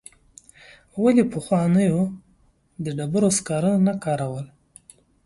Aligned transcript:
ولي 1.01 1.23
پخوانو 1.33 1.99
د 2.83 2.85
ډبرو 2.97 3.29
سکاره 3.37 3.71
نه 3.87 3.93
کارول؟ 4.03 4.45